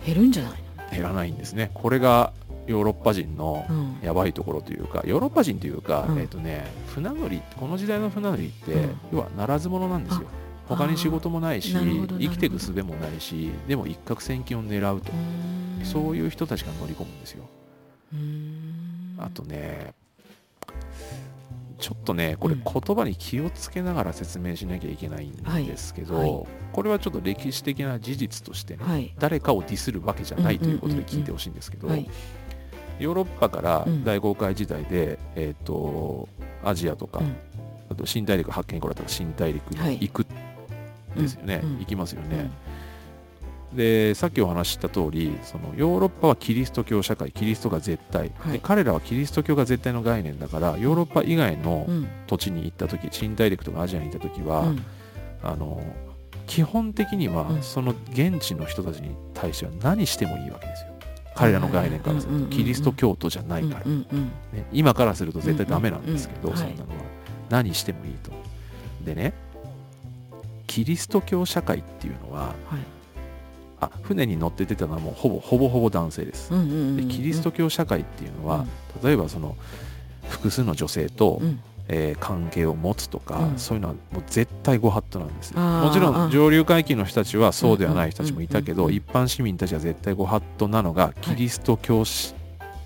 [0.06, 0.52] 減るんじゃない
[0.92, 1.70] 減らないんですね。
[1.74, 2.32] これが
[2.66, 3.66] ヨーロッパ人の
[4.02, 6.18] やばいところというかヨーロッパ人というか、うん。
[6.18, 8.96] えっ、とね船乗りこの時代の船乗りって、うん。
[9.12, 10.26] 要はならず者なんですよ。
[10.68, 15.12] 他に仕事もないし生きていく術もないしでも一攫千金を狙うと、
[15.84, 17.44] そういう人たちが乗り込むんですよ。
[18.12, 19.16] うーん。
[19.18, 19.94] あとね
[21.78, 22.62] ちょっとねこれうん。
[22.64, 26.46] 言葉に気をつけながら説明しなきゃいけないんですけど、はいはい。
[26.72, 29.14] これはちょっと歴史的な事実としてね、はい。
[29.18, 32.08] 誰かをディスるわけじゃないということで聞いてほしいんですけど、はい。
[32.98, 36.28] ヨーロッパからうん大航海時代で、えー、と
[36.64, 37.36] アジアとか、うん。
[37.90, 39.98] あと新大陸発見に来られたら新大陸にはい。
[40.00, 40.26] 行く
[41.14, 41.70] んですよね、うん。
[41.72, 41.78] うん。
[41.80, 42.50] 行きますよね、
[43.72, 48.52] でさっきお話しした通りそのヨーロッパはキリスト教社会キリストが絶対、はい。
[48.52, 52.08] で彼らはキリスト教が絶対の概念だからヨーロッパ以外のうん。
[52.26, 54.84] 土地に行った時新大陸とかアジアに行った時は、うん。
[55.42, 55.82] あの
[56.46, 57.62] 基本的にはうん。
[57.62, 60.92] その現地の人たちに対しては何してもいいわけですよ。
[61.34, 64.24] 彼らの概念からするうんうんうんうんとキリスト教徒じゃないから、うんうんうん。
[64.52, 66.68] ね、今からすると絶対ダメなんですけど、うんうんうん。
[66.68, 67.04] そんなのは。
[67.50, 68.32] 何してもいいと。
[69.04, 69.32] でね
[70.66, 72.54] キリスト教社会っていうのははい
[73.80, 78.64] あ船に乗って出たのはもうほぼほぼほぼ男性です、うんうんうんうんでキリスト教社会っていうのは、
[79.02, 79.06] うん。
[79.06, 79.56] 例えばその
[80.28, 81.60] 複数の女性と、うん。
[81.88, 83.58] えー関係を持つとか、うん。
[83.58, 86.30] そういうのはもう絶対ご法度なんですもちろあん。
[86.30, 92.34] 上流階級の人たちはそうではない人たちもいたけど、一般市民たちは絶対ご法度なのがキリスト教し、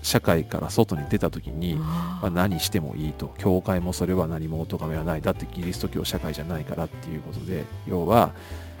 [0.03, 3.33] 社会から外に出た時に、あまあ、何してもいいと。
[3.37, 5.21] 教会もそれは何もお咎めはない。
[5.21, 8.31] だってキリスト教社会じゃないからっていうことで要はー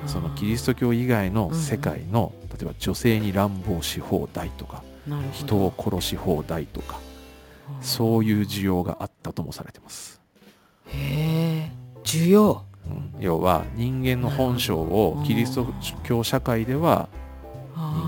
[0.07, 4.83] そのキリスト教以外の世界の、例えば女性に乱暴し放題とか
[5.33, 6.99] 人を殺し放題とか
[7.81, 10.21] そういう需要があったともされてます、
[10.87, 11.71] へえ
[12.03, 12.63] 需要。
[12.83, 15.67] うん、要は人間の本性をキリスト
[16.03, 17.09] 教社会では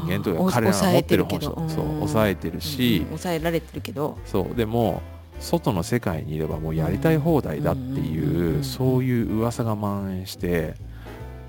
[0.07, 4.17] 人間というか彼らが持ってる本性そう抑えてるし、抑えられてるけど。
[4.25, 5.01] そうでも
[5.39, 10.75] 外の世界にいればもうやりたい放題だってうんうんうんいうんうそういう噂が蔓延して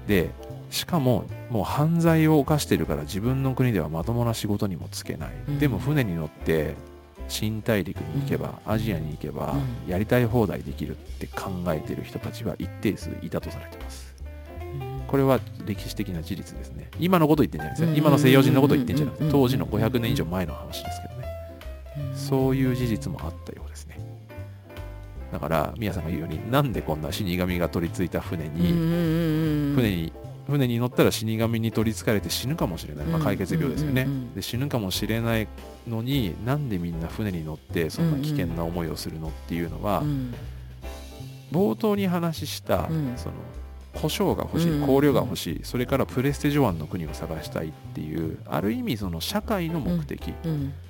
[0.06, 0.30] で
[0.70, 5.58] しかももう犯罪を犯してるから自分の国ではまともな仕事にもつけない、うん。
[5.58, 6.74] でも船に乗って
[7.28, 9.90] 新大陸に行けば、アジアに行けば、うん。
[9.90, 14.14] やりたい放題できるって考えてる人たちは一定数いたとされてます。
[15.06, 16.90] これは歴史的な事実ですね。
[16.98, 17.90] 今のこと言ってんじゃないですうん。
[17.90, 19.30] よ今の西洋人のこと言ってんじゃなくてうん。
[19.30, 21.28] 当時の500年以上前の話ですけどね。
[22.14, 23.98] そういう事実もあったようですね。
[25.32, 28.72] だから、宮さんが言うように、なんでこんな死神が取り付いた船に、
[29.74, 30.12] 船に、
[30.46, 33.06] 船に乗ったら死神に取り憑かれて死ぬかもしれない。
[33.06, 33.24] まあ、うん。
[33.24, 34.06] 解決病ですよね。
[34.34, 35.48] で、死ぬかもしれない
[35.88, 40.02] のに、なんでみんな船に乗ってそんな危険な思いをするのっていうのは、
[41.50, 43.12] 冒頭に話した、うん。
[43.16, 43.34] その、
[43.94, 50.34] 胡椒が欲しい、香料が欲しい、それからプレステ・ジョアンの国を探したいっていう、ある意味その社会の目的、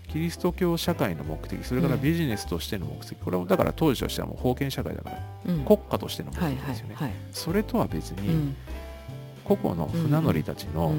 [0.08, 1.62] キリスト教社会の目的。
[1.64, 5.18] それからビジネスとしての目的、これもだから当時としてはもう封建社会だから
[5.66, 6.96] 国家としての目はい的ですよね、
[7.30, 8.56] それとは別に、うん
[9.44, 10.92] 個々の船乗りたちの、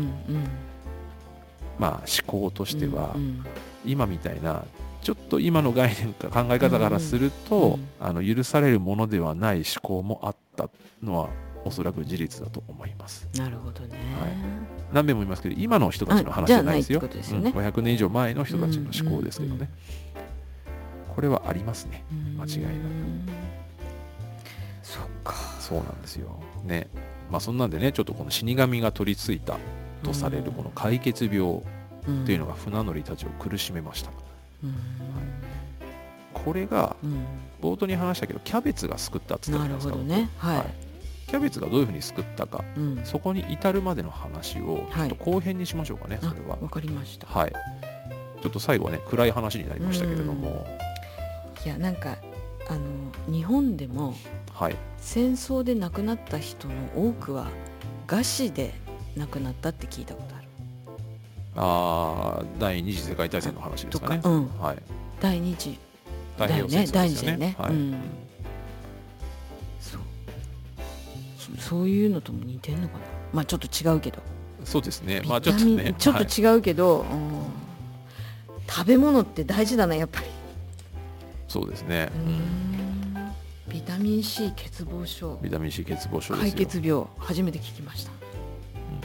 [1.79, 3.45] まあ、思考としては、うん
[3.87, 4.63] 今みたいな
[5.03, 10.67] ちょっと今の概念か考え方からすると、あの許されるものではない思考もあった
[11.03, 11.29] のは
[11.63, 13.29] おそらく事実だと思います。
[13.35, 13.89] なるほどね。
[14.19, 14.31] はい。
[14.91, 16.99] 何遍も言いますけど今の人たちの話じゃないですよ。
[16.99, 17.51] ですよね。
[17.51, 19.69] うん500年以上前の人たちの思考ですけどね、
[21.13, 22.03] これはありますね。
[22.39, 22.71] 間違いなく。
[22.73, 23.25] うん
[24.81, 25.35] そっか。
[25.59, 26.39] そうなんですよ。
[26.63, 26.87] ね。
[27.31, 29.57] まあそんなんでね、ちょっとこの死神が取り付いた
[30.03, 34.11] とされるこの解決病っていうのが船乗りたちを苦しめました。
[34.63, 34.75] うん。
[36.33, 37.25] これがうん。
[37.61, 40.15] 冒頭に話したけど、キャベツが救ったって言ったなじゃないですか。
[40.15, 40.29] るほどね。
[40.37, 40.65] はい。
[41.27, 43.01] キャベツがどういうふうに救ったか、うん。
[43.03, 46.57] そこに至るまでの話をちょはいっと後編にしましょうかね、そあれは。
[46.61, 47.27] わかりました。
[47.27, 47.51] はい。
[47.51, 50.67] ちょっと最後はね、暗い話になりましたけれども、
[51.65, 52.15] いやなんか
[52.69, 54.13] あの日本でも
[54.53, 54.75] はい。
[55.05, 57.45] 戦争で亡くなった人の多くは
[58.07, 58.73] 餓死で
[59.15, 60.47] 亡くなったって聞いたことある
[61.57, 64.17] あー第二次世界大戦の話ですかね。
[64.17, 64.77] とかうんはい。
[65.21, 65.77] 第二次
[66.37, 67.37] 太平洋戦争第ですよね。
[67.37, 67.71] 二次ねはい。
[67.71, 67.95] うん
[69.79, 70.01] そう
[71.61, 72.99] そそういうのとも似てんのかな
[73.31, 74.17] まあちょっと違うけど
[74.65, 75.21] そうですね。
[75.27, 75.93] まあちょっとね。
[75.99, 77.45] ちょっはいと違うけど、うん
[78.67, 80.25] 食べ物って大事だなやっぱり
[81.47, 82.09] そうですね。
[82.15, 82.74] うんビ
[83.85, 85.39] タミン C 欠乏症。
[85.41, 86.37] ビタミン C 欠乏症ですよ。
[86.37, 88.11] 解決病初めて聞きました。
[88.11, 88.13] う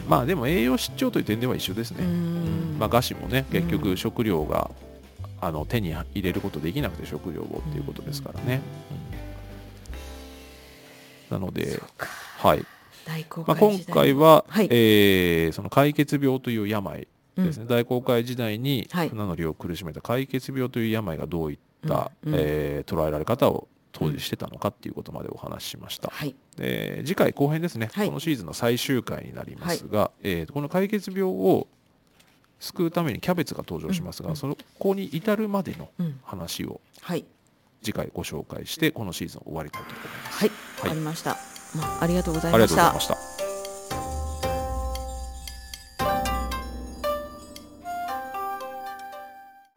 [0.07, 0.09] ん。
[0.09, 2.76] まあでも栄養失調という点では一緒ですね、うん。
[2.78, 4.70] まあ、餓死もね結局うん食料が、
[5.41, 8.61] あの手に入れることできなくて食料をっていうことですからね、
[11.31, 11.39] うん。
[11.39, 11.81] なので
[12.39, 12.64] はい。
[13.07, 14.68] 大航まあ、今回は、はい。
[14.70, 17.68] えーその解決病という病ですね、うん。
[17.68, 19.09] 大航海時代にはい。
[19.09, 21.59] 船乗りを苦しめた解決病という病がどういっ
[21.89, 22.35] た、うん。
[22.35, 22.41] うん。
[22.41, 23.68] えー捉えられ方を
[24.01, 26.11] 当時してたのかっていうことまでお話ししました。
[26.11, 26.35] はい。
[26.57, 28.07] で次回後編ですね、はい。
[28.09, 31.67] このシーズンの最終回になりますが、えーこの解決病を
[32.59, 34.37] 救うためにキャベツが登場しますが、うんうん。
[34.37, 36.21] そこに至るまでのうん。
[36.25, 37.25] 話をはい。
[37.83, 40.39] 次回ご紹介してこのシーズンを終わりたいと思います。
[40.39, 40.49] はい。
[40.49, 40.89] わはい。
[40.91, 41.37] かりました、
[41.77, 43.39] まあ、ありがとうございました。